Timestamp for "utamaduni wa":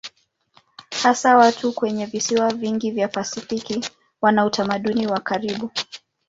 4.45-5.19